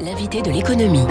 L'invité 0.00 0.42
de 0.42 0.50
l'économie. 0.50 1.06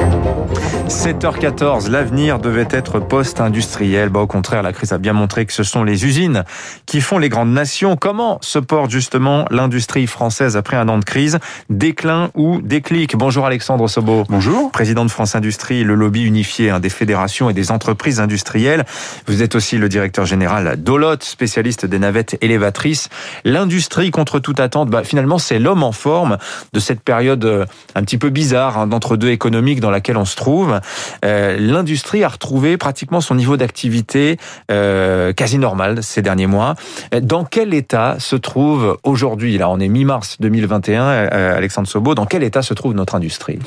7h14, 0.87 1.89
l'avenir 1.89 2.39
devait 2.39 2.67
être 2.69 2.99
post-industriel. 2.99 4.09
Bah, 4.09 4.19
au 4.19 4.27
contraire, 4.27 4.63
la 4.63 4.73
crise 4.73 4.91
a 4.91 4.97
bien 4.97 5.13
montré 5.13 5.45
que 5.45 5.53
ce 5.53 5.63
sont 5.63 5.83
les 5.83 6.05
usines 6.05 6.43
qui 6.85 6.99
font 6.99 7.17
les 7.17 7.29
grandes 7.29 7.53
nations. 7.53 7.95
Comment 7.95 8.37
se 8.41 8.59
porte 8.59 8.91
justement 8.91 9.45
l'industrie 9.49 10.07
française 10.07 10.57
après 10.57 10.75
un 10.75 10.89
an 10.89 10.97
de 10.97 11.05
crise? 11.05 11.39
Déclin 11.69 12.31
ou 12.35 12.61
déclic? 12.61 13.15
Bonjour 13.15 13.45
Alexandre 13.45 13.87
Sobo. 13.87 14.25
Bonjour. 14.27 14.71
Président 14.71 15.05
de 15.05 15.11
France 15.11 15.35
Industrie, 15.35 15.83
le 15.83 15.95
lobby 15.95 16.23
unifié 16.23 16.69
hein, 16.69 16.79
des 16.79 16.89
fédérations 16.89 17.49
et 17.49 17.53
des 17.53 17.71
entreprises 17.71 18.19
industrielles. 18.19 18.85
Vous 19.27 19.41
êtes 19.41 19.55
aussi 19.55 19.77
le 19.77 19.87
directeur 19.87 20.25
général 20.25 20.81
d'Olot, 20.81 21.21
spécialiste 21.21 21.85
des 21.85 21.99
navettes 21.99 22.37
élévatrices. 22.41 23.09
L'industrie 23.45 24.11
contre 24.11 24.39
toute 24.39 24.59
attente, 24.59 24.89
bah, 24.89 25.03
finalement, 25.03 25.37
c'est 25.37 25.59
l'homme 25.59 25.83
en 25.83 25.93
forme 25.93 26.37
de 26.73 26.79
cette 26.79 27.01
période 27.01 27.45
euh, 27.45 27.65
un 27.95 28.03
petit 28.03 28.17
peu 28.17 28.20
bizarre 28.29 28.71
Hein, 28.77 28.87
d'entre-deux 28.87 29.29
économiques 29.29 29.79
dans 29.79 29.91
laquelle 29.91 30.17
on 30.17 30.25
se 30.25 30.35
trouve, 30.35 30.79
euh, 31.25 31.57
l'industrie 31.59 32.23
a 32.23 32.27
retrouvé 32.27 32.77
pratiquement 32.77 33.21
son 33.21 33.35
niveau 33.35 33.57
d'activité 33.57 34.37
euh, 34.69 35.33
quasi 35.33 35.57
normal 35.57 36.03
ces 36.03 36.21
derniers 36.21 36.47
mois. 36.47 36.75
Dans 37.21 37.43
quel 37.45 37.73
état 37.73 38.17
se 38.19 38.35
trouve 38.35 38.97
aujourd'hui, 39.03 39.57
là 39.57 39.69
on 39.69 39.79
est 39.79 39.87
mi-mars 39.87 40.37
2021, 40.39 41.03
euh, 41.03 41.57
Alexandre 41.57 41.87
Sobo, 41.87 42.15
dans 42.15 42.25
quel 42.25 42.43
état 42.43 42.61
se 42.61 42.73
trouve 42.73 42.93
notre 42.93 43.15
industrie? 43.15 43.59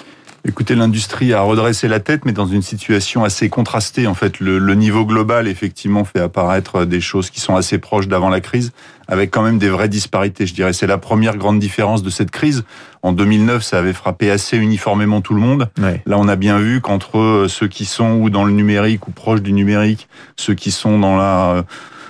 Écoutez, 0.46 0.74
l'industrie 0.74 1.32
a 1.32 1.40
redressé 1.40 1.88
la 1.88 2.00
tête, 2.00 2.26
mais 2.26 2.32
dans 2.32 2.46
une 2.46 2.60
situation 2.60 3.24
assez 3.24 3.48
contrastée. 3.48 4.06
En 4.06 4.12
fait, 4.12 4.40
le, 4.40 4.58
le, 4.58 4.74
niveau 4.74 5.06
global, 5.06 5.48
effectivement, 5.48 6.04
fait 6.04 6.20
apparaître 6.20 6.84
des 6.84 7.00
choses 7.00 7.30
qui 7.30 7.40
sont 7.40 7.56
assez 7.56 7.78
proches 7.78 8.08
d'avant 8.08 8.28
la 8.28 8.42
crise, 8.42 8.72
avec 9.08 9.30
quand 9.30 9.42
même 9.42 9.58
des 9.58 9.70
vraies 9.70 9.88
disparités, 9.88 10.46
je 10.46 10.52
dirais. 10.52 10.74
C'est 10.74 10.86
la 10.86 10.98
première 10.98 11.38
grande 11.38 11.58
différence 11.58 12.02
de 12.02 12.10
cette 12.10 12.30
crise. 12.30 12.64
En 13.02 13.12
2009, 13.12 13.62
ça 13.62 13.78
avait 13.78 13.94
frappé 13.94 14.30
assez 14.30 14.58
uniformément 14.58 15.22
tout 15.22 15.32
le 15.32 15.40
monde. 15.40 15.70
Ouais. 15.80 16.02
Là, 16.04 16.18
on 16.18 16.28
a 16.28 16.36
bien 16.36 16.58
vu 16.58 16.82
qu'entre 16.82 17.46
ceux 17.48 17.68
qui 17.68 17.86
sont 17.86 18.12
ou 18.12 18.28
dans 18.28 18.44
le 18.44 18.52
numérique 18.52 19.08
ou 19.08 19.12
proches 19.12 19.40
du 19.40 19.54
numérique, 19.54 20.08
ceux 20.36 20.54
qui 20.54 20.70
sont 20.70 20.98
dans 20.98 21.16
la 21.16 21.64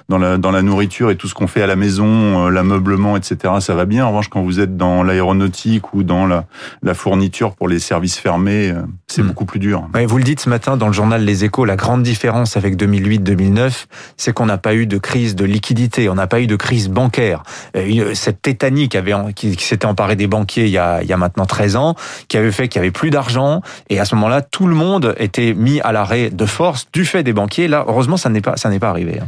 dans 0.08 0.19
la, 0.19 0.36
dans 0.36 0.50
la 0.50 0.62
nourriture 0.62 1.10
et 1.10 1.16
tout 1.16 1.28
ce 1.28 1.34
qu'on 1.34 1.47
fait 1.47 1.62
à 1.62 1.66
la 1.66 1.77
maison, 1.77 2.47
euh, 2.47 2.50
l'ameublement, 2.50 3.16
etc., 3.16 3.55
ça 3.60 3.74
va 3.74 3.86
bien. 3.86 4.05
En 4.05 4.08
revanche, 4.08 4.28
quand 4.28 4.42
vous 4.42 4.61
êtes 4.61 4.77
dans 4.77 5.02
l'aéronautique 5.02 5.94
ou 5.94 6.02
dans 6.02 6.27
la, 6.27 6.44
la, 6.83 6.94
fourniture 6.94 7.55
pour 7.55 7.69
les 7.69 7.78
services 7.78 8.19
fermés, 8.19 8.70
euh, 8.70 8.83
c'est 9.06 9.22
mmh. 9.22 9.27
beaucoup 9.27 9.44
plus 9.46 9.61
dur. 9.61 9.88
Ouais, 9.94 10.05
vous 10.06 10.19
le 10.19 10.24
dites 10.24 10.41
ce 10.41 10.50
matin 10.50 10.77
dans 10.77 10.88
le 10.88 10.92
journal 10.92 11.24
Les 11.24 11.44
Échos, 11.44 11.64
la 11.64 11.77
grande 11.77 12.02
différence 12.02 12.56
avec 12.56 12.77
2008-2009, 12.77 13.86
c'est 14.16 14.33
qu'on 14.33 14.46
n'a 14.46 14.58
pas 14.58 14.74
eu 14.74 14.86
de 14.86 14.98
crise 14.98 15.34
de 15.36 15.44
liquidité, 15.44 16.08
on 16.08 16.14
n'a 16.14 16.27
pas 16.27 16.41
eu 16.41 16.46
de 16.46 16.56
crise 16.56 16.89
bancaire. 16.89 17.42
Euh, 17.77 18.14
cette 18.14 18.42
tétanie 18.42 18.89
qui, 18.89 18.98
avait, 18.98 19.14
qui, 19.34 19.56
qui 19.56 19.64
s'était 19.64 19.86
emparée 19.86 20.16
des 20.16 20.27
banquiers 20.27 20.64
il 20.64 20.70
y, 20.70 20.78
a, 20.78 21.02
il 21.02 21.08
y 21.08 21.12
a 21.12 21.16
maintenant 21.16 21.46
13 21.46 21.77
ans, 21.77 21.94
qui 22.28 22.36
avait 22.36 22.52
fait 22.52 22.68
qu'il 22.68 22.80
n'y 22.80 22.86
avait 22.86 22.92
plus 22.92 23.11
d'argent, 23.11 23.62
et 23.89 24.00
à 24.00 24.05
ce 24.05 24.14
moment-là, 24.16 24.42
tout 24.42 24.66
le 24.66 24.74
monde 24.74 25.14
était 25.18 25.55
mis 25.55 25.80
à 25.80 25.92
l'arrêt 25.92 26.30
de 26.30 26.46
force 26.46 26.89
du 26.92 27.05
fait 27.05 27.22
des 27.22 27.33
banquiers. 27.33 27.68
Là, 27.68 27.84
heureusement, 27.89 28.16
ça 28.16 28.28
n'est 28.28 28.41
pas, 28.41 28.56
ça 28.56 28.68
n'est 28.68 28.78
pas 28.78 28.91
arrivé. 28.91 29.20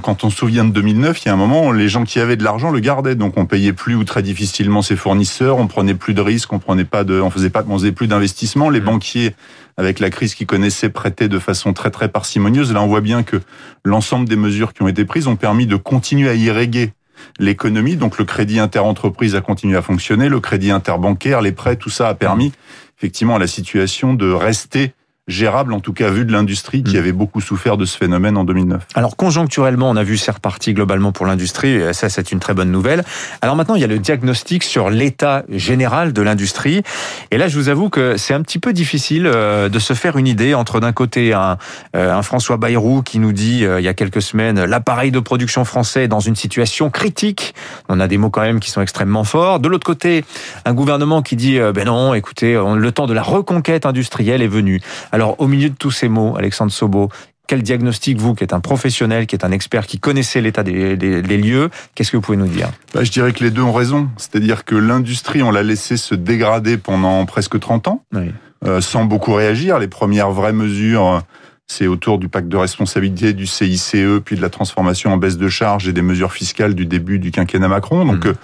Hein. 0.00 0.02
Quand 0.02 0.24
on 0.24 0.30
se 0.30 0.36
souvient 0.36 0.64
de 0.64 0.72
2009, 0.72 1.22
il 1.22 1.26
y 1.26 1.28
a 1.30 1.34
un 1.34 1.36
moment, 1.36 1.72
les 1.72 1.88
gens 1.88 2.04
qui 2.04 2.18
avaient 2.18 2.36
de 2.36 2.44
l'argent 2.44 2.70
le 2.70 2.80
gardaient, 2.80 3.14
donc 3.14 3.36
on 3.36 3.46
payait 3.46 3.72
plus 3.72 3.94
ou 3.94 4.04
très 4.04 4.22
difficilement 4.22 4.82
ses 4.82 4.96
fournisseurs, 4.96 5.58
on 5.58 5.66
prenait 5.66 5.94
plus 5.94 6.14
de 6.14 6.20
risques, 6.20 6.52
on 6.52 6.58
prenait 6.58 6.84
pas 6.84 7.04
de, 7.04 7.20
on 7.20 7.30
faisait 7.30 7.50
pas, 7.50 7.64
on 7.68 7.78
faisait 7.78 7.92
plus 7.92 8.06
d'investissement. 8.06 8.70
Les 8.70 8.80
mmh. 8.80 8.84
banquiers, 8.84 9.34
avec 9.76 10.00
la 10.00 10.10
crise 10.10 10.34
qu'ils 10.34 10.46
connaissaient, 10.46 10.90
prêtaient 10.90 11.28
de 11.28 11.38
façon 11.38 11.72
très 11.72 11.90
très 11.90 12.08
parcimonieuse. 12.08 12.72
Là, 12.72 12.82
on 12.82 12.86
voit 12.86 13.00
bien 13.00 13.22
que 13.22 13.40
l'ensemble 13.84 14.28
des 14.28 14.36
mesures 14.36 14.72
qui 14.72 14.82
ont 14.82 14.88
été 14.88 15.04
prises 15.04 15.26
ont 15.26 15.36
permis 15.36 15.66
de 15.66 15.76
continuer 15.76 16.28
à 16.28 16.34
irriguer 16.34 16.92
l'économie. 17.38 17.96
Donc 17.96 18.18
le 18.18 18.24
crédit 18.24 18.58
interentreprise 18.58 19.34
a 19.34 19.40
continué 19.40 19.76
à 19.76 19.82
fonctionner, 19.82 20.28
le 20.28 20.40
crédit 20.40 20.70
interbancaire, 20.70 21.42
les 21.42 21.52
prêts, 21.52 21.76
tout 21.76 21.90
ça 21.90 22.08
a 22.08 22.14
permis 22.14 22.52
effectivement 22.98 23.36
à 23.36 23.38
la 23.38 23.46
situation 23.46 24.12
de 24.12 24.30
rester 24.30 24.92
gérable, 25.28 25.72
en 25.72 25.80
tout 25.80 25.92
cas 25.92 26.10
vu 26.10 26.24
de 26.24 26.32
l'industrie 26.32 26.82
qui 26.82 26.98
avait 26.98 27.12
beaucoup 27.12 27.40
souffert 27.40 27.76
de 27.76 27.84
ce 27.84 27.96
phénomène 27.96 28.36
en 28.36 28.44
2009. 28.44 28.86
Alors 28.94 29.16
conjoncturellement, 29.16 29.88
on 29.88 29.96
a 29.96 30.02
vu 30.02 30.16
c'est 30.16 30.30
reparti 30.30 30.74
globalement 30.74 31.12
pour 31.12 31.26
l'industrie, 31.26 31.74
et 31.74 31.92
ça 31.92 32.08
c'est 32.08 32.32
une 32.32 32.40
très 32.40 32.52
bonne 32.52 32.70
nouvelle. 32.70 33.04
Alors 33.40 33.56
maintenant, 33.56 33.76
il 33.76 33.80
y 33.80 33.84
a 33.84 33.86
le 33.86 33.98
diagnostic 33.98 34.64
sur 34.64 34.90
l'état 34.90 35.44
général 35.48 36.12
de 36.12 36.22
l'industrie, 36.22 36.82
et 37.30 37.38
là 37.38 37.48
je 37.48 37.56
vous 37.58 37.68
avoue 37.68 37.90
que 37.90 38.16
c'est 38.16 38.34
un 38.34 38.42
petit 38.42 38.58
peu 38.58 38.72
difficile 38.72 39.24
de 39.24 39.78
se 39.78 39.92
faire 39.94 40.16
une 40.16 40.26
idée 40.26 40.54
entre 40.54 40.80
d'un 40.80 40.92
côté 40.92 41.32
un, 41.32 41.58
un 41.94 42.22
François 42.22 42.56
Bayrou 42.56 43.02
qui 43.02 43.18
nous 43.18 43.32
dit 43.32 43.64
il 43.64 43.84
y 43.84 43.88
a 43.88 43.94
quelques 43.94 44.22
semaines 44.22 44.64
l'appareil 44.64 45.10
de 45.10 45.20
production 45.20 45.64
français 45.64 46.04
est 46.04 46.08
dans 46.08 46.20
une 46.20 46.36
situation 46.36 46.90
critique. 46.90 47.54
On 47.88 48.00
a 48.00 48.08
des 48.08 48.18
mots 48.18 48.30
quand 48.30 48.42
même 48.42 48.58
qui 48.58 48.70
sont 48.70 48.82
extrêmement 48.82 49.24
forts. 49.24 49.60
De 49.60 49.68
l'autre 49.68 49.86
côté, 49.86 50.24
un 50.64 50.74
gouvernement 50.74 51.22
qui 51.22 51.36
dit 51.36 51.58
ben 51.74 51.84
non, 51.84 52.14
écoutez, 52.14 52.54
le 52.54 52.92
temps 52.92 53.06
de 53.06 53.14
la 53.14 53.22
reconquête 53.22 53.86
industrielle 53.86 54.42
est 54.42 54.48
venu. 54.48 54.80
Alors, 55.12 55.40
au 55.40 55.46
milieu 55.46 55.70
de 55.70 55.74
tous 55.74 55.90
ces 55.90 56.08
mots, 56.08 56.36
Alexandre 56.36 56.72
Sobo, 56.72 57.08
quel 57.50 57.62
diagnostic, 57.62 58.16
vous, 58.16 58.34
qui 58.34 58.44
êtes 58.44 58.52
un 58.52 58.60
professionnel, 58.60 59.26
qui 59.26 59.34
êtes 59.34 59.44
un 59.44 59.50
expert, 59.50 59.86
qui 59.86 59.98
connaissez 59.98 60.40
l'état 60.40 60.62
des, 60.62 60.96
des, 60.96 61.20
des, 61.20 61.36
lieux, 61.36 61.68
qu'est-ce 61.96 62.12
que 62.12 62.16
vous 62.16 62.20
pouvez 62.20 62.38
nous 62.38 62.46
dire? 62.46 62.70
Bah, 62.94 63.02
Je 63.02 63.10
dirais 63.10 63.32
que 63.32 63.42
les 63.42 63.50
deux 63.50 63.62
ont 63.62 63.72
raison. 63.72 64.08
C'est-à-dire 64.18 64.64
que 64.64 64.76
l'industrie, 64.76 65.42
on 65.42 65.50
l'a 65.50 65.64
laissé 65.64 65.96
se 65.96 66.14
dégrader 66.14 66.76
pendant 66.76 67.26
presque 67.26 67.58
30 67.58 67.88
ans, 67.88 68.04
oui. 68.14 68.30
euh, 68.64 68.80
sans 68.80 69.04
beaucoup 69.04 69.34
réagir. 69.34 69.80
Les 69.80 69.88
premières 69.88 70.30
vraies 70.30 70.52
mesures, 70.52 71.22
c'est 71.66 71.88
autour 71.88 72.18
du 72.18 72.28
pacte 72.28 72.46
de 72.46 72.56
responsabilité, 72.56 73.32
du 73.32 73.48
CICE, 73.48 73.96
puis 74.24 74.36
de 74.36 74.42
la 74.42 74.50
transformation 74.50 75.12
en 75.12 75.16
baisse 75.16 75.36
de 75.36 75.48
charges 75.48 75.88
et 75.88 75.92
des 75.92 76.02
mesures 76.02 76.32
fiscales 76.32 76.74
du 76.74 76.86
début 76.86 77.18
du 77.18 77.32
quinquennat 77.32 77.66
Macron. 77.66 78.04
Donc, 78.04 78.26
mmh. 78.26 78.34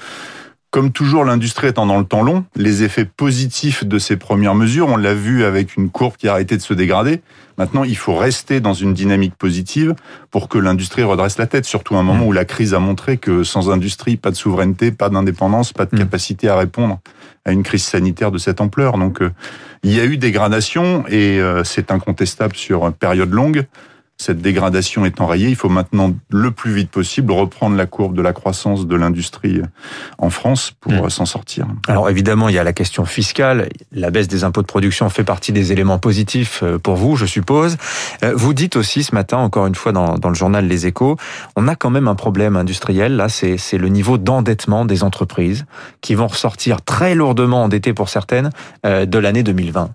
Comme 0.77 0.93
toujours, 0.93 1.25
l'industrie 1.25 1.69
étant 1.69 1.87
dans 1.87 1.99
le 1.99 2.05
temps 2.05 2.23
long, 2.23 2.45
les 2.55 2.83
effets 2.83 3.07
positifs 3.07 3.83
de 3.87 3.99
ces 3.99 4.19
premières 4.19 4.55
mesures, 4.55 4.89
on 4.89 4.99
l'a 4.99 5.15
vu 5.15 5.43
avec 5.43 5.75
une 5.75 5.89
courbe 5.89 6.19
qui 6.19 6.29
a 6.29 6.33
arrêté 6.33 6.55
de 6.55 6.61
se 6.61 6.75
dégrader. 6.75 7.23
Maintenant, 7.57 7.83
il 7.83 7.97
faut 7.97 8.15
rester 8.15 8.61
dans 8.61 8.75
une 8.75 8.93
dynamique 8.93 9.35
positive 9.37 9.95
pour 10.31 10.51
que 10.51 10.59
l'industrie 10.59 11.03
redresse 11.03 11.39
la 11.39 11.47
tête, 11.47 11.65
surtout 11.65 11.97
à 11.97 12.01
un 12.01 12.03
moment 12.03 12.27
où 12.27 12.33
la 12.33 12.45
crise 12.45 12.75
a 12.75 12.79
montré 12.79 13.17
que 13.17 13.43
sans 13.43 13.71
industrie, 13.71 14.19
pas 14.19 14.31
de 14.31 14.37
souveraineté, 14.37 14.91
pas 14.91 15.09
d'indépendance, 15.09 15.73
pas 15.73 15.87
de 15.87 15.97
capacité 15.97 16.51
à 16.51 16.59
répondre 16.59 17.01
à 17.47 17.53
une 17.53 17.63
crise 17.63 17.85
sanitaire 17.85 18.31
de 18.31 18.37
cette 18.37 18.61
ampleur. 18.61 18.99
Donc, 18.99 19.23
euh, 19.23 19.31
il 19.83 19.95
y 19.95 20.01
a 20.01 20.05
eu 20.05 20.19
dégradation 20.19 21.05
et 21.09 21.41
euh, 21.41 21.65
c'est 21.65 21.91
incontestable 21.91 22.55
sur 22.55 22.87
une 22.87 22.93
période 22.93 23.33
longue 23.33 23.65
cette 24.19 24.41
dégradation 24.41 25.05
est 25.05 25.21
enrayée, 25.21 25.49
il 25.49 25.57
faut 25.57 25.69
maintenant 25.69 26.15
le 26.31 26.51
plus 26.51 26.73
vite 26.73 26.91
possible 26.91 27.33
reprendre 27.33 27.77
la 27.77 27.87
courbe 27.87 28.17
de 28.17 28.23
la 28.23 28.33
croissance 28.33 28.87
de 28.87 28.97
l'industrie 28.97 29.61
en 30.19 30.31
France 30.31 30.73
pour 30.81 30.93
mmh. 30.93 31.11
s'en 31.11 31.27
sortir. 31.27 31.67
Alors 31.87 32.09
évidemment, 32.09 32.49
il 32.49 32.55
y 32.55 32.59
a 32.59 32.65
la 32.65 32.73
question 32.73 33.05
fiscale. 33.05 33.69
La 33.93 34.11
baisse 34.11 34.29
des 34.29 34.45
impôts 34.45 34.63
de 34.63 34.67
production 34.67 35.09
fait 35.11 35.25
partie 35.25 35.53
des 35.53 35.73
éléments 35.73 35.99
positifs 35.99 36.61
euh, 36.63 36.79
pour 36.79 36.97
vous, 36.97 37.17
je 37.17 37.27
suppose. 37.27 37.77
Euh, 38.25 38.33
vous 38.35 38.55
dites 38.55 38.77
aussi 38.77 39.03
ce 39.03 39.15
matin, 39.15 39.39
encore 39.39 39.67
une 39.67 39.75
fois 39.75 39.93
dans, 39.93 40.17
dans 40.17 40.31
le 40.31 40.35
journal 40.35 40.67
Les 40.67 40.87
Échos, 40.87 41.17
on 41.55 41.69
a 41.69 41.77
quand 41.77 41.91
même 41.91 42.09
un 42.09 42.15
problème 42.15 42.57
industriel. 42.57 43.17
Là, 43.17 43.29
c'est 43.29 43.79
le 43.79 43.89
niveau 43.89 44.17
d'endettement 44.19 44.85
des 44.85 45.03
entreprises 45.03 45.67
qui 46.01 46.15
vont 46.15 46.27
ressortir 46.27 46.83
très 46.83 47.15
lourdement 47.15 47.65
endettées 47.65 47.93
pour 47.93 48.09
certaines 48.09 48.51
euh, 48.87 49.05
de 49.05 49.19
l'année 49.19 49.43
2020. 49.43 49.91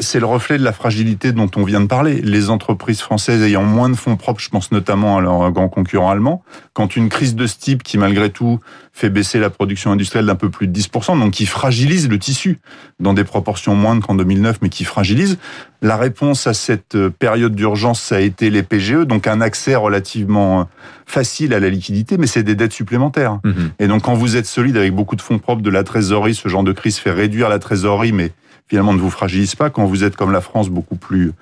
C'est 0.00 0.20
le 0.20 0.26
reflet 0.26 0.58
de 0.58 0.64
la 0.64 0.72
fragilité 0.72 1.32
dont 1.32 1.50
on 1.56 1.64
vient 1.64 1.80
de 1.80 1.86
parler. 1.86 2.20
Les 2.22 2.50
entreprises 2.50 3.00
françaises 3.00 3.42
ayant 3.42 3.61
moins 3.62 3.88
de 3.88 3.94
fonds 3.94 4.16
propres, 4.16 4.40
je 4.40 4.48
pense 4.48 4.72
notamment 4.72 5.18
à 5.18 5.20
leurs 5.20 5.50
grands 5.52 5.68
concurrents 5.68 6.10
allemands, 6.10 6.42
quand 6.72 6.96
une 6.96 7.08
crise 7.08 7.34
de 7.34 7.46
ce 7.46 7.58
type 7.58 7.82
qui 7.82 7.98
malgré 7.98 8.30
tout 8.30 8.60
fait 8.92 9.10
baisser 9.10 9.38
la 9.38 9.50
production 9.50 9.90
industrielle 9.90 10.26
d'un 10.26 10.34
peu 10.34 10.50
plus 10.50 10.68
de 10.68 10.78
10%, 10.78 11.18
donc 11.18 11.32
qui 11.32 11.46
fragilise 11.46 12.08
le 12.08 12.18
tissu 12.18 12.58
dans 13.00 13.14
des 13.14 13.24
proportions 13.24 13.74
moindres 13.74 14.06
qu'en 14.06 14.14
2009, 14.14 14.58
mais 14.62 14.68
qui 14.68 14.84
fragilise, 14.84 15.38
la 15.80 15.96
réponse 15.96 16.46
à 16.46 16.54
cette 16.54 17.08
période 17.08 17.54
d'urgence, 17.54 18.00
ça 18.00 18.16
a 18.16 18.20
été 18.20 18.50
les 18.50 18.62
PGE, 18.62 19.06
donc 19.06 19.26
un 19.26 19.40
accès 19.40 19.74
relativement 19.74 20.68
facile 21.06 21.54
à 21.54 21.60
la 21.60 21.70
liquidité, 21.70 22.18
mais 22.18 22.26
c'est 22.26 22.42
des 22.42 22.54
dettes 22.54 22.72
supplémentaires. 22.72 23.38
Mmh. 23.44 23.52
Et 23.80 23.88
donc 23.88 24.02
quand 24.02 24.14
vous 24.14 24.36
êtes 24.36 24.46
solide 24.46 24.76
avec 24.76 24.94
beaucoup 24.94 25.16
de 25.16 25.22
fonds 25.22 25.38
propres, 25.38 25.62
de 25.62 25.70
la 25.70 25.84
trésorerie, 25.84 26.34
ce 26.34 26.48
genre 26.48 26.62
de 26.62 26.72
crise 26.72 26.98
fait 26.98 27.10
réduire 27.10 27.48
la 27.48 27.58
trésorerie, 27.58 28.12
mais 28.12 28.32
finalement 28.72 28.94
ne 28.94 29.00
vous 29.00 29.10
fragilise 29.10 29.54
pas. 29.54 29.68
Quand 29.68 29.84
vous 29.84 30.02
êtes 30.02 30.16
comme 30.16 30.32
la 30.32 30.40
France, 30.40 30.70
beaucoup 30.70 30.96
plus 30.96 31.32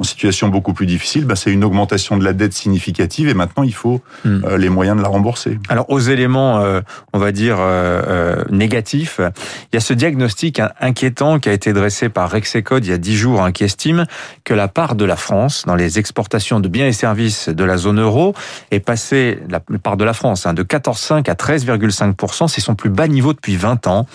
en 0.00 0.02
situation 0.02 0.48
beaucoup 0.48 0.72
plus 0.72 0.86
difficile, 0.86 1.24
bah, 1.24 1.36
c'est 1.36 1.52
une 1.52 1.62
augmentation 1.62 2.16
de 2.16 2.24
la 2.24 2.32
dette 2.32 2.52
significative 2.52 3.28
et 3.28 3.34
maintenant 3.34 3.62
il 3.62 3.72
faut 3.72 4.00
mmh. 4.24 4.44
euh, 4.44 4.58
les 4.58 4.68
moyens 4.68 4.96
de 4.96 5.02
la 5.02 5.06
rembourser. 5.06 5.60
Alors 5.68 5.88
aux 5.88 6.00
éléments, 6.00 6.58
euh, 6.58 6.80
on 7.12 7.20
va 7.20 7.30
dire 7.30 7.58
euh, 7.60 8.42
négatifs, 8.50 9.20
il 9.20 9.74
y 9.74 9.76
a 9.76 9.80
ce 9.80 9.94
diagnostic 9.94 10.60
inquiétant 10.80 11.38
qui 11.38 11.48
a 11.48 11.52
été 11.52 11.72
dressé 11.72 12.08
par 12.08 12.28
Rexecode 12.28 12.84
il 12.84 12.90
y 12.90 12.92
a 12.92 12.98
dix 12.98 13.16
jours, 13.16 13.40
hein, 13.40 13.52
qui 13.52 13.62
estime 13.62 14.04
que 14.42 14.52
la 14.52 14.66
part 14.66 14.96
de 14.96 15.04
la 15.04 15.14
France 15.14 15.62
dans 15.68 15.76
les 15.76 16.00
exportations 16.00 16.58
de 16.58 16.66
biens 16.66 16.88
et 16.88 16.92
services 16.92 17.50
de 17.50 17.62
la 17.62 17.76
zone 17.76 18.00
euro 18.00 18.34
est 18.72 18.80
passée, 18.80 19.38
la 19.48 19.60
part 19.60 19.96
de 19.96 20.02
la 20.02 20.12
France, 20.12 20.44
hein, 20.44 20.54
de 20.54 20.64
14,5 20.64 21.30
à 21.30 21.34
13,5 21.34 22.48
C'est 22.48 22.60
son 22.60 22.74
plus 22.74 22.90
bas 22.90 23.06
niveau 23.06 23.32
depuis 23.32 23.54
20 23.54 23.86
ans. 23.86 24.08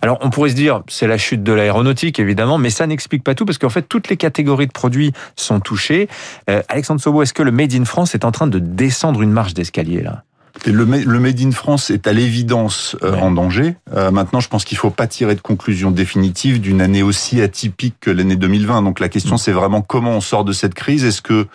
Alors 0.00 0.16
on 0.22 0.30
pourrait 0.30 0.48
se 0.48 0.54
dire, 0.54 0.80
c'est 0.88 1.06
la 1.06 1.18
chute 1.18 1.42
de 1.42 1.52
l'aéronautique 1.52 2.21
évidemment, 2.22 2.58
mais 2.58 2.70
ça 2.70 2.86
n'explique 2.86 3.22
pas 3.22 3.34
tout 3.34 3.44
parce 3.44 3.58
qu'en 3.58 3.68
fait, 3.68 3.82
toutes 3.82 4.08
les 4.08 4.16
catégories 4.16 4.66
de 4.66 4.72
produits 4.72 5.12
sont 5.36 5.60
touchées. 5.60 6.08
Euh, 6.48 6.62
Alexandre 6.68 7.00
Sobo, 7.00 7.22
est-ce 7.22 7.34
que 7.34 7.42
le 7.42 7.52
Made 7.52 7.74
in 7.74 7.84
France 7.84 8.14
est 8.14 8.24
en 8.24 8.32
train 8.32 8.46
de 8.46 8.58
descendre 8.58 9.22
une 9.22 9.32
marche 9.32 9.54
d'escalier 9.54 10.02
là? 10.02 10.24
Le, 10.66 10.84
Made 10.84 11.40
in 11.40 11.50
France 11.50 11.90
est 11.90 12.06
à 12.06 12.12
l'évidence 12.12 12.94
euh, 13.02 13.14
en 13.14 13.32
danger. 13.32 13.74
Euh, 13.94 14.10
maintenant, 14.10 14.38
je 14.38 14.48
pense 14.48 14.64
qu'il 14.64 14.78
faut 14.78 14.90
pas 14.90 15.06
tirer 15.06 15.34
de 15.34 15.40
conclusion 15.40 15.90
définitive 15.90 16.60
d'une 16.60 16.80
année 16.80 17.02
aussi 17.02 17.40
atypique 17.40 17.96
que 18.00 18.10
l'année 18.10 18.36
2020. 18.36 18.82
Donc 18.82 19.00
la 19.00 19.08
question, 19.08 19.36
mm. 19.36 19.38
c'est 19.38 19.52
vraiment 19.52 19.80
comment 19.80 20.12
on 20.12 20.20
sort 20.20 20.44
de 20.44 20.52
cette 20.52 20.74
crise. 20.74 21.04
Est-ce 21.04 21.22
que 21.22 21.46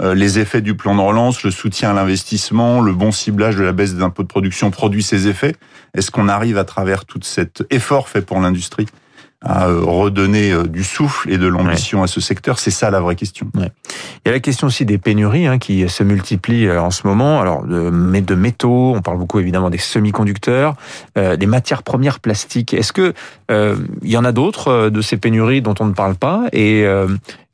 euh, 0.00 0.14
les 0.14 0.38
effets 0.38 0.62
du 0.62 0.74
plan 0.74 0.94
de 0.94 1.00
relance, 1.00 1.42
le 1.42 1.50
soutien 1.50 1.90
à 1.90 1.94
l'investissement, 1.94 2.80
le 2.80 2.94
bon 2.94 3.12
ciblage 3.12 3.56
de 3.56 3.64
la 3.64 3.72
baisse 3.72 3.94
des 3.94 4.02
impôts 4.02 4.22
de 4.22 4.28
production 4.28 4.70
produit 4.70 5.02
ses 5.02 5.26
effets? 5.26 5.56
Est-ce 5.94 6.10
qu'on 6.10 6.28
arrive 6.28 6.56
à 6.56 6.64
travers 6.64 7.04
tout 7.04 7.20
cet 7.22 7.64
effort 7.70 8.08
fait 8.08 8.22
pour 8.22 8.40
l'industrie? 8.40 8.86
À 9.44 9.68
euh, 9.68 9.82
redonner 9.84 10.52
euh, 10.52 10.64
du 10.64 10.82
souffle 10.82 11.30
et 11.30 11.38
de 11.38 11.46
l'ambition 11.46 12.02
à 12.02 12.06
ce 12.06 12.20
secteur 12.20 12.58
C'est 12.58 12.70
ça 12.70 12.90
la 12.90 13.00
vraie 13.00 13.16
question. 13.16 13.50
Ouais. 13.54 13.70
Il 14.24 14.28
y 14.28 14.30
a 14.30 14.32
la 14.32 14.40
question 14.40 14.68
aussi 14.68 14.86
des 14.86 14.96
pénuries 14.96 15.46
hein, 15.46 15.58
qui 15.58 15.86
se 15.88 16.02
multiplient 16.02 16.66
euh, 16.66 16.80
en 16.80 16.90
ce 16.90 17.06
moment. 17.06 17.40
Alors 17.40 17.64
de, 17.64 17.90
de 17.90 18.34
métaux, 18.34 18.94
on 18.96 19.02
parle 19.02 19.18
beaucoup 19.18 19.38
évidemment 19.38 19.68
des 19.68 19.78
semi-conducteurs, 19.78 20.76
euh, 21.18 21.36
des 21.36 21.46
matières 21.46 21.82
premières 21.82 22.20
plastiques. 22.20 22.72
Est-ce 22.72 22.92
que 22.92 23.12
euh, 23.50 23.76
il 24.02 24.10
y 24.10 24.16
en 24.16 24.24
a 24.24 24.32
d'autres 24.32 24.88
de 24.88 25.00
ces 25.02 25.18
pénuries 25.18 25.60
dont 25.60 25.74
on 25.78 25.86
ne 25.86 25.92
parle 25.92 26.14
pas? 26.14 26.44
Et 26.52 26.86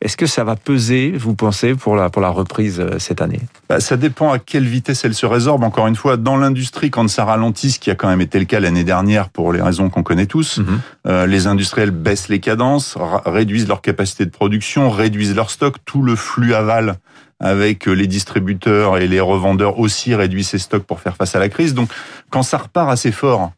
est-ce 0.03 0.17
que 0.17 0.25
ça 0.25 0.45
va 0.45 0.57
peser, 0.57 1.13
vous 1.13 1.35
pensez, 1.35 1.75
pour 1.75 1.95
la, 1.95 2.09
pour 2.09 2.23
la 2.23 2.31
reprise 2.31 2.81
euh, 2.81 2.99
cette 2.99 3.21
année? 3.21 3.41
Bah, 3.69 3.81
Ça 3.81 3.99
dépend 3.99 4.33
à 4.33 4.39
quelle 4.39 4.65
vitesse 4.65 5.05
elle 5.05 5.15
se 5.15 5.27
résorbe. 5.27 5.63
Encore 5.63 5.87
une 5.89 5.97
fois, 5.97 6.17
dans 6.17 6.39
l'industrie, 6.39 6.91
quand 6.91 7.07
ça 7.09 7.27
ralentit, 7.27 7.71
ce 7.71 7.79
qui 7.79 7.91
a 7.91 7.95
quand 7.95 8.09
même 8.09 8.23
été 8.23 8.39
le 8.39 8.47
cas 8.47 8.61
l'année 8.61 8.85
dernière 8.85 9.29
pour 9.29 9.53
les 9.53 9.61
raisons 9.61 9.91
qu'on 9.91 10.03
connaît 10.03 10.25
tous, 10.25 10.59
mhm. 10.59 10.81
euh, 11.07 11.27
les 11.27 11.47
industriels 11.47 11.91
baissent 11.91 12.29
les 12.31 12.41
cadences, 12.41 12.97
réduisent 13.27 13.69
leur 13.69 13.83
capacité 13.83 14.25
de 14.25 14.31
production, 14.31 14.89
réduisent 14.89 15.35
leur 15.35 15.51
stock, 15.51 15.77
tout 15.85 16.03
le 16.03 16.17
flux 16.17 16.55
aval 16.55 16.97
avec 17.39 17.87
euh, 17.87 17.93
les 17.93 18.07
distributeurs 18.07 18.97
et 18.97 19.07
les 19.07 19.21
revendeurs 19.21 19.79
aussi 19.79 20.15
réduisent 20.15 20.49
ses 20.49 20.59
stocks 20.59 20.85
pour 20.85 21.01
faire 21.01 21.17
face 21.17 21.37
à 21.37 21.39
la 21.39 21.51
crise. 21.51 21.75
Donc, 21.75 21.91
quand 22.31 22.43
ça 22.43 22.57
repart 22.57 22.89
assez 22.91 23.13
fort, 23.13 23.53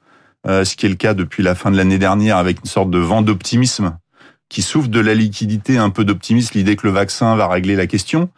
ce 0.45 0.75
qui 0.75 0.87
est 0.87 0.89
le 0.89 0.97
cas 0.97 1.15
depuis 1.15 1.45
la 1.45 1.55
fin 1.55 1.71
de 1.71 1.77
l'année 1.77 1.99
dernière 1.99 2.37
avec 2.37 2.59
une 2.59 2.67
sorte 2.67 2.91
de 2.91 2.99
vent 2.99 3.23
d'optimisme 3.23 3.97
qui 4.53 4.61
souffre 4.61 4.89
de 4.89 5.01
la 5.01 5.15
liquidité, 5.15 5.79
un 5.79 5.89
peu 5.89 6.05
d'optimisme, 6.05 6.51
l'idée 6.59 6.77
que 6.77 6.87
le 6.87 6.93
vaccin 6.93 7.35
va 7.37 7.49
régler 7.49 7.75
la 7.75 7.87
question, 7.87 8.29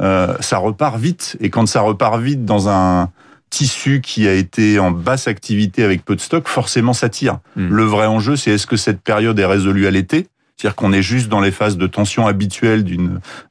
euh, 0.00 0.34
ça 0.40 0.58
repart 0.58 0.98
vite. 0.98 1.36
Et 1.38 1.48
quand 1.48 1.64
ça 1.66 1.80
repart 1.80 2.20
vite 2.20 2.44
dans 2.44 2.68
un 2.68 3.10
tissu 3.50 4.00
qui 4.00 4.26
a 4.26 4.34
été 4.34 4.80
en 4.80 4.90
basse 4.90 5.28
activité 5.28 5.84
avec 5.84 6.04
peu 6.04 6.16
de 6.16 6.20
stock, 6.20 6.48
forcément 6.48 6.92
ça 6.92 7.08
tire. 7.08 7.38
Hmm. 7.54 7.68
Le 7.68 7.84
vrai 7.84 8.06
enjeu, 8.06 8.34
c'est 8.34 8.50
est-ce 8.50 8.66
que 8.66 8.76
cette 8.76 9.00
période 9.00 9.38
est 9.38 9.46
résolue 9.46 9.86
à 9.86 9.92
l'été? 9.92 10.26
C'est-à-dire 10.56 10.74
qu'on 10.74 10.92
est 10.92 11.02
juste 11.02 11.28
dans 11.28 11.40
les 11.40 11.52
phases 11.52 11.76
de 11.76 11.86
tension 11.86 12.26
habituelles 12.26 12.84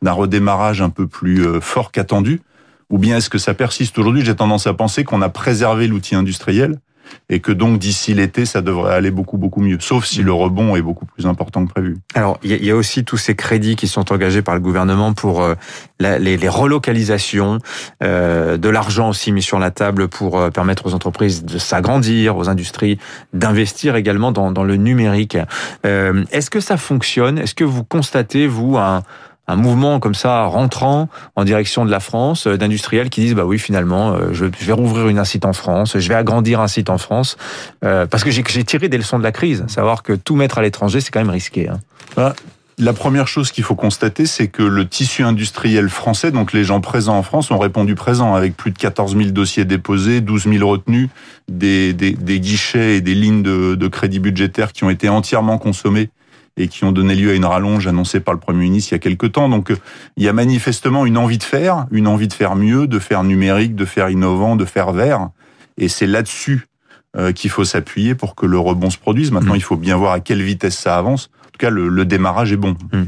d'un 0.01 0.12
redémarrage 0.12 0.81
un 0.81 0.89
peu 0.89 1.07
plus 1.07 1.48
euh, 1.48 1.62
fort 1.62 1.89
qu'attendu, 1.89 2.42
ou 2.89 2.98
bien 2.98 3.16
est-ce 3.16 3.30
que 3.30 3.38
ça 3.38 3.54
persiste? 3.54 3.98
Aujourd'hui 3.98 4.25
J'ai 4.25 4.36
tendance 4.36 4.68
à 4.68 4.74
penser 4.74 5.06
qu'on 5.06 5.21
a 5.21 5.30
préservé 5.30 5.88
l'outil 5.88 6.16
industriel 6.16 6.80
et 7.29 7.39
que 7.39 7.51
donc 7.51 7.79
d'ici 7.79 8.13
l'été, 8.13 8.45
ça 8.45 8.61
devrait 8.61 8.94
aller 8.94 9.11
beaucoup 9.11 9.38
beaucoup 9.38 9.61
mieux, 9.61 9.77
sauf 9.79 10.06
si 10.06 10.23
le 10.23 10.33
rebond 10.33 10.75
est 10.75 10.81
beaucoup 10.81 11.06
plus 11.06 11.25
important 11.25 11.65
que 11.65 11.71
prévu. 11.71 11.97
Alors 12.15 12.39
il 12.44 12.63
y 12.63 12.71
a 12.71 12.75
aussi 12.75 13.03
tous 13.03 13.17
ces 13.17 13.35
crédits 13.35 13.75
qui 13.75 13.88
sont 13.88 14.11
engagés 14.11 14.41
par 14.41 14.56
le 14.56 14.61
gouvernement 14.61 15.13
pour 15.13 15.41
euh, 15.41 15.56
les, 16.00 16.50
relocalisations, 16.50 17.59
euh, 18.03 18.57
de 18.57 18.69
l'argent 18.69 19.09
aussi 19.09 19.31
mis 19.31 19.41
sur 19.41 19.59
la 19.59 19.71
table 19.71 20.07
pour 20.07 20.39
euh, 20.39 20.50
permettre 20.50 20.88
aux 20.88 20.94
entreprises 20.94 21.44
de 21.44 21.57
s'agrandir, 21.57 22.38
aux 22.38 22.50
industries 22.50 23.00
d'investir 23.33 23.95
également 23.95 24.31
dans, 24.31 24.51
dans 24.51 24.63
le 24.63 24.75
numérique. 24.75 25.38
Est-ce 25.83 26.50
que 26.50 26.59
ça 26.59 26.77
fonctionne? 26.77 27.38
Est-ce 27.38 27.56
que 27.56 27.63
vous 27.63 27.83
constatez 27.83 28.47
vous 28.47 28.77
un 28.77 29.03
un 29.49 29.55
mouvement 29.55 29.99
comme 29.99 30.13
ça 30.13 30.43
rentrant 30.43 31.09
en 31.35 31.43
direction 31.43 31.83
de 31.83 31.91
la 31.91 31.99
France, 31.99 32.47
euh, 32.47 32.57
d'industriels 32.57 33.09
qui 33.09 33.21
disent 33.21 33.33
bah 33.33 33.45
oui 33.45 33.57
finalement 33.57 34.13
euh, 34.13 34.29
je 34.31 34.45
vais 34.45 34.73
rouvrir 34.73 35.07
une 35.07 35.23
site 35.25 35.45
en 35.45 35.53
France, 35.53 35.97
je 35.97 36.07
vais 36.07 36.15
agrandir 36.15 36.61
un 36.61 36.67
site 36.67 36.89
en 36.89 36.97
France, 36.97 37.35
euh, 37.83 38.05
parce 38.05 38.23
que 38.23 38.31
j'ai 38.31 38.43
tiré 38.43 38.89
des 38.89 38.97
leçons 38.97 39.17
de 39.17 39.23
la 39.23 39.31
crise, 39.31 39.65
savoir 39.67 40.03
que 40.03 40.13
tout 40.13 40.35
mettre 40.35 40.59
à 40.59 40.61
l'étranger 40.61 41.01
c'est 41.01 41.11
quand 41.11 41.19
même 41.19 41.29
risqué. 41.31 41.67
Hein. 41.67 41.79
Bah, 42.15 42.35
la 42.77 42.93
première 42.93 43.27
chose 43.27 43.51
qu'il 43.51 43.65
faut 43.65 43.75
constater, 43.75 44.25
c'est 44.25 44.47
que 44.47 44.63
le 44.63 44.87
tissu 44.87 45.23
industriel 45.23 45.89
français, 45.89 46.31
donc 46.31 46.53
les 46.53 46.63
gens 46.63 46.79
présents 46.79 47.17
en 47.17 47.23
France, 47.23 47.51
ont 47.51 47.57
répondu 47.57 47.93
présent 47.93 48.35
avec 48.35 48.55
plus 48.55 48.71
de 48.71 48.77
14 48.77 49.17
000 49.17 49.31
dossiers 49.31 49.65
déposés, 49.65 50.21
12 50.21 50.43
000 50.43 50.69
retenus, 50.69 51.09
des 51.49 51.93
guichets 52.39 52.95
et 52.95 53.01
des 53.01 53.15
lignes 53.15 53.43
de, 53.43 53.75
de 53.75 53.87
crédit 53.89 54.19
budgétaire 54.19 54.71
qui 54.71 54.85
ont 54.85 54.89
été 54.89 55.09
entièrement 55.09 55.57
consommés 55.57 56.09
et 56.57 56.67
qui 56.67 56.83
ont 56.83 56.91
donné 56.91 57.15
lieu 57.15 57.31
à 57.31 57.33
une 57.33 57.45
rallonge 57.45 57.87
annoncée 57.87 58.19
par 58.19 58.33
le 58.33 58.39
Premier 58.39 58.59
ministre 58.59 58.91
il 58.91 58.95
y 58.95 58.97
a 58.97 58.99
quelques 58.99 59.31
temps. 59.31 59.49
Donc 59.49 59.71
il 60.17 60.23
y 60.23 60.27
a 60.27 60.33
manifestement 60.33 61.05
une 61.05 61.17
envie 61.17 61.37
de 61.37 61.43
faire, 61.43 61.87
une 61.91 62.07
envie 62.07 62.27
de 62.27 62.33
faire 62.33 62.55
mieux, 62.55 62.87
de 62.87 62.99
faire 62.99 63.23
numérique, 63.23 63.75
de 63.75 63.85
faire 63.85 64.09
innovant, 64.09 64.55
de 64.55 64.65
faire 64.65 64.91
vert. 64.91 65.29
Et 65.77 65.87
c'est 65.87 66.07
là-dessus 66.07 66.67
euh, 67.15 67.31
qu'il 67.31 67.49
faut 67.49 67.63
s'appuyer 67.63 68.15
pour 68.15 68.35
que 68.35 68.45
le 68.45 68.59
rebond 68.59 68.89
se 68.89 68.97
produise. 68.97 69.31
Maintenant, 69.31 69.53
mmh. 69.53 69.57
il 69.57 69.63
faut 69.63 69.77
bien 69.77 69.97
voir 69.97 70.13
à 70.13 70.19
quelle 70.19 70.41
vitesse 70.41 70.77
ça 70.77 70.97
avance 70.97 71.29
cas, 71.59 71.69
le, 71.69 72.06
démarrage 72.06 72.51
est 72.51 72.57
bon. 72.57 72.75
Hmm. 72.91 73.03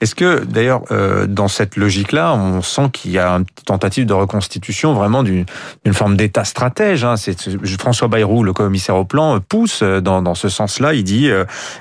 Est-ce 0.00 0.14
que, 0.14 0.44
d'ailleurs, 0.44 0.82
euh, 0.90 1.26
dans 1.26 1.48
cette 1.48 1.76
logique-là, 1.76 2.34
on 2.34 2.60
sent 2.60 2.90
qu'il 2.92 3.12
y 3.12 3.18
a 3.18 3.30
une 3.30 3.46
tentative 3.64 4.06
de 4.06 4.12
reconstitution 4.12 4.92
vraiment 4.92 5.22
d'une 5.22 5.46
forme 5.92 6.16
d'État 6.16 6.44
stratège 6.44 7.04
hein? 7.04 7.14
François 7.78 8.08
Bayrou, 8.08 8.42
le 8.42 8.52
commissaire 8.52 8.96
au 8.96 9.04
plan, 9.04 9.40
pousse 9.40 9.82
dans, 9.82 10.20
dans 10.20 10.34
ce 10.34 10.48
sens-là. 10.48 10.94
Il 10.94 11.04
dit 11.04 11.30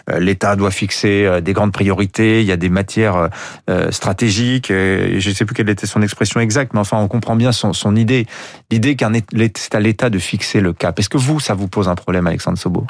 euh, 0.10 0.20
l'État 0.20 0.56
doit 0.56 0.72
fixer 0.72 1.26
euh, 1.26 1.42
des 1.42 1.54
grandes 1.54 1.72
priorités. 1.72 2.42
Il 2.42 2.48
y 2.48 2.52
a 2.52 2.58
des 2.58 2.70
matières 2.70 3.30
euh, 3.70 3.92
stratégiques. 3.92 4.72
Et 4.72 5.20
je 5.20 5.30
ne 5.30 5.34
sais 5.34 5.46
plus 5.46 5.56
quelle 5.56 5.70
était 5.70 5.88
son 5.88 6.02
expression 6.02 6.40
exacte, 6.40 6.74
mais 6.74 6.80
enfin, 6.80 6.98
on 6.98 7.08
comprend 7.08 7.36
bien 7.36 7.52
son, 7.52 7.74
son 7.74 7.96
idée. 7.96 8.26
L'idée 8.72 8.96
qu'un 8.96 9.12
c'est 9.56 9.76
à 9.76 9.80
l'État 9.80 10.10
de 10.10 10.20
fixer 10.20 10.60
le 10.60 10.74
cap. 10.74 10.98
Est-ce 11.00 11.10
que 11.10 11.18
vous, 11.18 11.40
ça 11.40 11.54
vous 11.54 11.68
pose 11.68 11.88
un 11.88 11.96
problème, 11.96 12.28
Alexandre 12.28 12.58
Sobo 12.58 12.88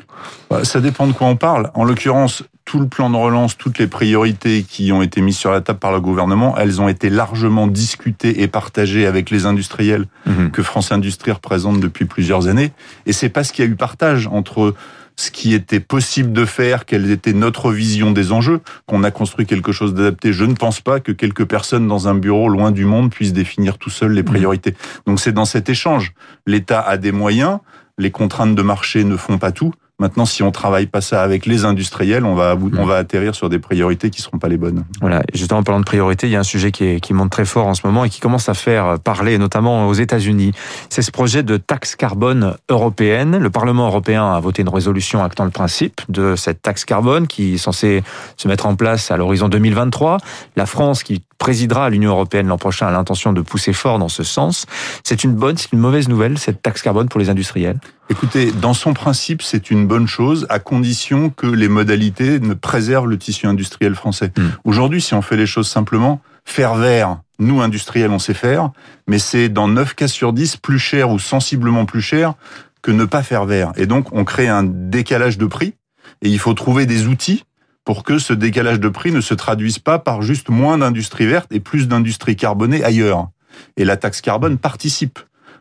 bah, 0.49 0.63
Ça 0.63 0.79
dépend 0.79 1.07
de 1.07 1.13
quoi 1.13 1.27
on 1.27 1.35
parle. 1.35 1.69
En 1.73 1.83
l'occurrence, 1.83 2.43
tout 2.65 2.79
le 2.79 2.87
plan 2.87 3.09
de 3.09 3.15
relance, 3.15 3.57
toutes 3.57 3.77
les 3.77 3.87
priorités 3.87 4.63
qui 4.63 4.91
ont 4.91 5.01
été 5.01 5.21
mises 5.21 5.37
sur 5.37 5.51
la 5.51 5.61
table 5.61 5.79
par 5.79 5.91
le 5.91 5.99
gouvernement, 5.99 6.57
elles 6.57 6.81
ont 6.81 6.87
été 6.87 7.09
largement 7.09 7.67
discutées 7.67 8.41
et 8.41 8.47
partagées 8.47 9.05
avec 9.05 9.29
les 9.29 9.45
industriels 9.45 10.05
mhm. 10.25 10.51
que 10.51 10.63
France 10.63 10.91
Industrie 10.91 11.31
représente 11.31 11.79
depuis 11.79 12.05
plusieurs 12.05 12.47
années. 12.47 12.71
Et 13.05 13.13
c'est 13.13 13.29
parce 13.29 13.51
qu'il 13.51 13.65
y 13.65 13.67
a 13.67 13.71
eu 13.71 13.75
partage 13.75 14.27
entre 14.27 14.73
ce 15.15 15.29
qui 15.29 15.53
était 15.53 15.79
possible 15.79 16.31
de 16.33 16.45
faire, 16.45 16.85
quelle 16.85 17.09
était 17.11 17.33
notre 17.33 17.71
vision 17.71 18.11
des 18.11 18.31
enjeux, 18.31 18.61
qu'on 18.87 19.03
a 19.03 19.11
construit 19.11 19.45
quelque 19.45 19.71
chose 19.71 19.93
d'adapté. 19.93 20.33
Je 20.33 20.45
ne 20.45 20.55
pense 20.55 20.81
pas 20.81 20.99
que 20.99 21.11
quelques 21.11 21.45
personnes 21.45 21.87
dans 21.87 22.07
un 22.07 22.15
bureau 22.15 22.49
loin 22.49 22.71
du 22.71 22.85
monde 22.85 23.11
puissent 23.11 23.33
définir 23.33 23.77
tout 23.77 23.91
seul 23.91 24.13
les 24.13 24.23
mhm. 24.23 24.29
priorités. 24.29 24.75
Donc 25.05 25.19
c'est 25.19 25.33
dans 25.33 25.45
cet 25.45 25.69
échange. 25.69 26.13
L'État 26.47 26.81
a 26.81 26.97
des 26.97 27.11
moyens, 27.11 27.59
les 27.97 28.09
contraintes 28.09 28.55
de 28.55 28.61
marché 28.61 29.03
ne 29.03 29.17
font 29.17 29.37
pas 29.37 29.51
tout. 29.51 29.73
Maintenant, 30.03 30.25
si 30.25 30.43
on 30.43 30.51
travaille 30.51 30.87
pas 30.87 30.99
ça 30.99 31.23
avec 31.23 31.45
les 31.45 31.63
industriels, 31.63 32.25
on 32.25 32.35
va, 32.35 32.57
on 32.77 32.85
va 32.85 32.97
atterrir 32.97 33.35
sur 33.35 33.47
des 33.47 33.57
priorités 33.57 34.09
qui 34.09 34.21
seront 34.21 34.37
pas 34.37 34.49
les 34.49 34.57
bonnes. 34.57 34.83
Voilà. 34.99 35.23
Justement, 35.33 35.61
en 35.61 35.63
parlant 35.63 35.79
de 35.79 35.85
priorités, 35.85 36.27
il 36.27 36.31
y 36.31 36.35
a 36.35 36.41
un 36.41 36.43
sujet 36.43 36.73
qui, 36.73 36.83
est, 36.83 36.99
qui 36.99 37.13
monte 37.13 37.29
très 37.29 37.45
fort 37.45 37.67
en 37.67 37.73
ce 37.73 37.87
moment 37.87 38.03
et 38.03 38.09
qui 38.09 38.19
commence 38.19 38.49
à 38.49 38.53
faire 38.53 38.99
parler, 38.99 39.37
notamment 39.37 39.87
aux 39.87 39.93
États-Unis. 39.93 40.51
C'est 40.89 41.03
ce 41.03 41.09
projet 41.09 41.41
de 41.41 41.55
taxe 41.55 41.95
carbone 41.95 42.57
européenne. 42.67 43.37
Le 43.37 43.49
Parlement 43.49 43.87
européen 43.87 44.29
a 44.29 44.41
voté 44.41 44.63
une 44.63 44.67
résolution 44.67 45.23
actant 45.23 45.45
le 45.45 45.51
principe 45.51 46.01
de 46.09 46.35
cette 46.35 46.61
taxe 46.61 46.83
carbone 46.83 47.25
qui 47.25 47.53
est 47.53 47.57
censée 47.57 48.03
se 48.35 48.49
mettre 48.49 48.65
en 48.65 48.75
place 48.75 49.09
à 49.09 49.15
l'horizon 49.15 49.47
2023. 49.47 50.17
La 50.57 50.65
France, 50.65 51.03
qui 51.03 51.21
présidera 51.37 51.89
l'Union 51.89 52.11
européenne 52.11 52.47
l'an 52.47 52.57
prochain, 52.57 52.87
a 52.87 52.91
l'intention 52.91 53.31
de 53.31 53.39
pousser 53.39 53.71
fort 53.71 53.99
dans 53.99 54.09
ce 54.09 54.23
sens. 54.23 54.65
C'est 55.05 55.23
une 55.23 55.33
bonne, 55.33 55.55
c'est 55.57 55.71
une 55.71 55.79
mauvaise 55.79 56.09
nouvelle, 56.09 56.37
cette 56.37 56.61
taxe 56.61 56.81
carbone 56.81 57.07
pour 57.07 57.21
les 57.21 57.29
industriels? 57.29 57.79
Écoutez, 58.13 58.51
dans 58.51 58.75
son 58.75 58.93
principe, 58.93 59.41
c'est 59.41 59.71
une 59.71 59.87
bonne 59.87 60.05
chose, 60.05 60.45
à 60.49 60.59
condition 60.59 61.31
que 61.31 61.47
les 61.47 61.67
modalités 61.67 62.39
ne 62.39 62.53
préservent 62.53 63.07
le 63.07 63.17
tissu 63.17 63.47
industriel 63.47 63.95
français. 63.95 64.31
Hmm. 64.37 64.49
Aujourd'hui, 64.65 65.01
si 65.01 65.15
on 65.15 65.23
fait 65.23 65.35
les 65.35 65.47
choses 65.47 65.67
simplement, 65.67 66.21
faire 66.45 66.75
vert, 66.75 67.21
nous, 67.39 67.59
industriels, 67.59 68.11
on 68.11 68.19
sait 68.19 68.35
faire, 68.35 68.69
mais 69.07 69.17
c'est 69.17 69.49
dans 69.49 69.67
9 69.67 69.95
cas 69.95 70.07
sur 70.07 70.31
10 70.31 70.57
plus 70.57 70.77
cher 70.77 71.09
ou 71.09 71.17
sensiblement 71.17 71.87
plus 71.87 72.03
cher 72.03 72.35
que 72.83 72.91
ne 72.91 73.05
pas 73.05 73.23
faire 73.23 73.45
vert. 73.45 73.71
Et 73.77 73.87
donc, 73.87 74.13
on 74.13 74.25
crée 74.25 74.47
un 74.47 74.63
décalage 74.63 75.39
de 75.39 75.47
prix, 75.47 75.73
et 76.21 76.29
il 76.29 76.37
faut 76.37 76.53
trouver 76.53 76.85
des 76.85 77.07
outils 77.07 77.45
pour 77.83 78.03
que 78.03 78.19
ce 78.19 78.33
décalage 78.33 78.79
de 78.79 78.89
prix 78.89 79.11
ne 79.11 79.21
se 79.21 79.33
traduise 79.33 79.79
pas 79.79 79.97
par 79.97 80.21
juste 80.21 80.49
moins 80.49 80.77
d'industrie 80.77 81.25
verte 81.25 81.51
et 81.51 81.59
plus 81.59 81.87
d'industrie 81.87 82.35
carbonée 82.35 82.83
ailleurs. 82.83 83.29
Et 83.75 83.85
la 83.85 83.97
taxe 83.97 84.21
carbone 84.21 84.59
participe 84.59 85.17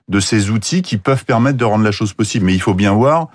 de 0.08 0.20
ces 0.20 0.50
outils 0.50 0.82
qui 0.82 0.96
peuvent 0.96 1.24
permettre 1.24 1.58
de 1.58 1.64
rendre 1.64 1.84
la 1.84 1.92
chose 1.92 2.12
possible. 2.12 2.46
Mais 2.46 2.54
il 2.54 2.60
faut 2.60 2.74
bien 2.74 2.92
voir 2.92 3.28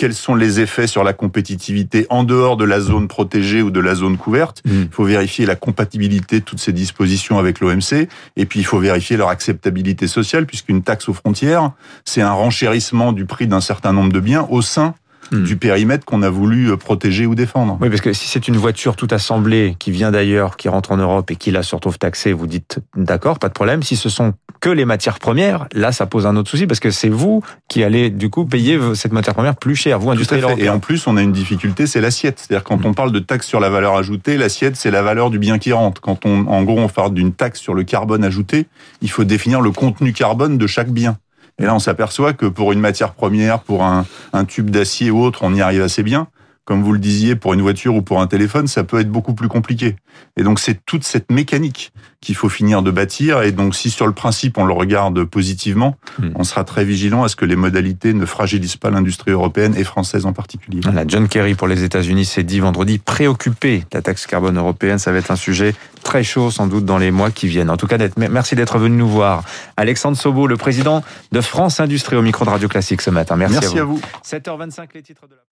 quels 0.00 0.14
sont 0.14 0.34
les 0.34 0.60
effets 0.60 0.86
sur 0.86 1.04
la 1.04 1.12
compétitivité 1.12 2.06
en 2.08 2.24
dehors 2.24 2.56
de 2.56 2.64
la 2.64 2.80
zone 2.80 3.06
protégée 3.06 3.60
ou 3.60 3.70
de 3.70 3.80
la 3.80 3.94
zone 3.94 4.16
couverte. 4.16 4.62
Mmh. 4.64 4.70
Il 4.84 4.88
faut 4.90 5.04
vérifier 5.04 5.44
la 5.44 5.56
compatibilité 5.56 6.40
de 6.40 6.44
toutes 6.44 6.58
ces 6.58 6.72
dispositions 6.72 7.38
avec 7.38 7.60
l'OMC. 7.60 8.08
Et 8.36 8.46
puis, 8.46 8.60
il 8.60 8.64
faut 8.64 8.78
vérifier 8.78 9.18
leur 9.18 9.28
acceptabilité 9.28 10.06
sociale, 10.06 10.46
puisqu'une 10.46 10.82
taxe 10.82 11.10
aux 11.10 11.12
frontières, 11.12 11.72
c'est 12.06 12.22
un 12.22 12.32
renchérissement 12.32 13.12
du 13.12 13.26
prix 13.26 13.46
d'un 13.46 13.60
certain 13.60 13.92
nombre 13.92 14.10
de 14.10 14.20
biens 14.20 14.46
au 14.48 14.62
sein 14.62 14.94
hmm. 15.30 15.44
du 15.44 15.56
périmètre 15.56 16.04
qu'on 16.04 16.22
a 16.22 16.30
voulu 16.30 16.76
protéger 16.76 17.26
ou 17.26 17.34
défendre. 17.34 17.78
Oui, 17.80 17.88
parce 17.88 18.00
que 18.00 18.12
si 18.12 18.28
c'est 18.28 18.48
une 18.48 18.56
voiture 18.56 18.96
toute 18.96 19.12
assemblée 19.12 19.76
qui 19.78 19.90
vient 19.90 20.10
d'ailleurs, 20.10 20.56
qui 20.56 20.68
rentre 20.68 20.92
en 20.92 20.96
Europe 20.96 21.30
et 21.30 21.36
qui 21.36 21.50
là 21.50 21.62
se 21.62 21.74
retrouve 21.74 21.98
taxée, 21.98 22.32
vous 22.32 22.46
dites 22.46 22.78
d'accord, 22.96 23.38
pas 23.38 23.48
de 23.48 23.54
problème. 23.54 23.82
Si 23.82 23.96
ce 23.96 24.08
sont 24.08 24.34
que 24.60 24.70
les 24.70 24.84
matières 24.84 25.18
premières, 25.18 25.66
là 25.72 25.92
ça 25.92 26.06
pose 26.06 26.26
un 26.26 26.36
autre 26.36 26.50
souci 26.50 26.66
parce 26.66 26.80
que 26.80 26.90
c'est 26.90 27.08
vous 27.08 27.42
qui 27.68 27.82
allez 27.82 28.10
du 28.10 28.30
coup 28.30 28.44
payer 28.44 28.78
cette 28.94 29.12
matière 29.12 29.34
première 29.34 29.56
plus 29.56 29.76
cher, 29.76 29.98
vous 29.98 30.10
industriel 30.10 30.44
Et 30.58 30.68
en 30.68 30.78
plus, 30.78 31.06
on 31.06 31.16
a 31.16 31.22
une 31.22 31.32
difficulté, 31.32 31.86
c'est 31.86 32.00
l'assiette. 32.00 32.38
C'est-à-dire 32.38 32.64
quand 32.64 32.84
on 32.84 32.94
parle 32.94 33.12
de 33.12 33.18
taxe 33.18 33.46
sur 33.46 33.60
la 33.60 33.70
valeur 33.70 33.96
ajoutée, 33.96 34.36
l'assiette 34.36 34.76
c'est 34.76 34.90
la 34.90 35.02
valeur 35.02 35.30
du 35.30 35.38
bien 35.38 35.58
qui 35.58 35.72
rentre. 35.72 36.00
Quand 36.00 36.26
on, 36.26 36.46
en 36.46 36.62
gros, 36.62 36.78
on 36.78 36.88
parle 36.88 37.14
d'une 37.14 37.32
taxe 37.32 37.60
sur 37.60 37.74
le 37.74 37.84
carbone 37.84 38.24
ajouté, 38.24 38.66
il 39.02 39.10
faut 39.10 39.24
définir 39.24 39.60
le 39.60 39.70
contenu 39.70 40.12
carbone 40.12 40.58
de 40.58 40.66
chaque 40.66 40.90
bien. 40.90 41.18
Et 41.60 41.64
là, 41.64 41.74
on 41.74 41.78
s'aperçoit 41.78 42.32
que 42.32 42.46
pour 42.46 42.72
une 42.72 42.80
matière 42.80 43.12
première, 43.12 43.60
pour 43.60 43.84
un, 43.84 44.04
tube 44.48 44.70
d'acier 44.70 45.10
ou 45.10 45.22
autre, 45.22 45.40
on 45.42 45.54
y 45.54 45.60
arrive 45.60 45.82
assez 45.82 46.02
bien 46.02 46.26
comme 46.70 46.84
vous 46.84 46.92
le 46.92 47.00
disiez, 47.00 47.34
pour 47.34 47.52
une 47.52 47.62
voiture 47.62 47.96
ou 47.96 48.00
pour 48.00 48.20
un 48.20 48.28
téléphone, 48.28 48.68
ça 48.68 48.84
peut 48.84 49.00
être 49.00 49.10
beaucoup 49.10 49.34
plus 49.34 49.48
compliqué. 49.48 49.96
Et 50.36 50.44
donc 50.44 50.60
c'est 50.60 50.86
toute 50.86 51.02
cette 51.02 51.32
mécanique 51.32 51.92
qu'il 52.20 52.36
faut 52.36 52.48
finir 52.48 52.82
de 52.82 52.92
bâtir. 52.92 53.42
Et 53.42 53.50
donc 53.50 53.74
si 53.74 53.90
sur 53.90 54.06
le 54.06 54.12
principe 54.12 54.56
on 54.56 54.64
le 54.64 54.72
regarde 54.72 55.24
positivement, 55.24 55.96
hmm. 56.20 56.28
on 56.36 56.44
sera 56.44 56.62
très 56.62 56.84
vigilant 56.84 57.24
à 57.24 57.28
ce 57.28 57.34
que 57.34 57.44
les 57.44 57.56
modalités 57.56 58.14
ne 58.14 58.24
fragilisent 58.24 58.76
pas 58.76 58.90
l'industrie 58.90 59.32
européenne 59.32 59.74
et 59.76 59.82
française 59.82 60.26
en 60.26 60.32
particulier. 60.32 60.78
Voilà, 60.84 61.02
John 61.08 61.26
Kerry 61.26 61.56
pour 61.56 61.66
les 61.66 61.82
États-Unis 61.82 62.24
s'est 62.24 62.44
dit 62.44 62.60
vendredi 62.60 62.98
préoccupé 62.98 63.78
de 63.78 63.84
la 63.94 64.00
taxe 64.00 64.28
carbone 64.28 64.56
européenne. 64.56 65.00
Ça 65.00 65.10
va 65.10 65.18
être 65.18 65.32
un 65.32 65.36
sujet 65.36 65.74
très 66.04 66.22
chaud 66.22 66.52
sans 66.52 66.68
doute 66.68 66.84
dans 66.84 66.98
les 66.98 67.10
mois 67.10 67.32
qui 67.32 67.48
viennent. 67.48 67.70
En 67.70 67.78
tout 67.78 67.88
cas, 67.88 67.98
merci 68.16 68.54
d'être 68.54 68.78
venu 68.78 68.96
nous 68.96 69.08
voir. 69.08 69.42
Alexandre 69.76 70.16
Sobo, 70.16 70.46
le 70.46 70.56
président 70.56 71.02
de 71.32 71.40
France 71.40 71.80
Industrie 71.80 72.14
au 72.14 72.22
micro 72.22 72.44
de 72.44 72.50
Radio 72.50 72.68
Classique 72.68 73.02
ce 73.02 73.10
matin. 73.10 73.34
Merci, 73.34 73.54
merci 73.54 73.78
à 73.80 73.82
vous. 73.82 73.98
À 73.98 74.40
vous. 74.46 74.58
7h25 74.58 74.86
les 74.94 75.02
titres 75.02 75.26
de 75.26 75.34
la 75.34 75.40